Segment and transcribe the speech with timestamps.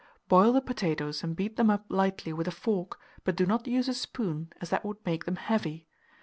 [0.27, 3.87] Boil the potatoes, and beat them up lightly with a fork, but do not use
[3.87, 5.85] a spoon, as that would make them heavy.